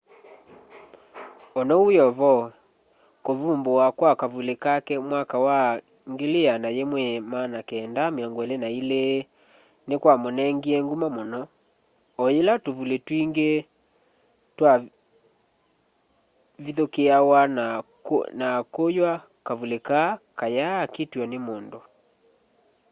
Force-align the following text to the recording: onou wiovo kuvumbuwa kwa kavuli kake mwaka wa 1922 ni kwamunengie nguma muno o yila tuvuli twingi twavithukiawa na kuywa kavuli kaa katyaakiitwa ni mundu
onou 1.59 1.83
wiovo 1.89 2.33
kuvumbuwa 3.25 3.87
kwa 3.97 4.11
kavuli 4.21 4.55
kake 4.63 4.93
mwaka 5.09 5.35
wa 5.47 5.59
1922 6.07 9.01
ni 9.87 9.95
kwamunengie 10.01 10.77
nguma 10.83 11.07
muno 11.15 11.41
o 12.21 12.23
yila 12.35 12.53
tuvuli 12.65 12.97
twingi 13.05 13.49
twavithukiawa 14.57 17.41
na 18.39 18.49
kuywa 18.73 19.11
kavuli 19.47 19.77
kaa 19.87 20.09
katyaakiitwa 20.39 21.23
ni 21.31 21.37
mundu 21.45 21.79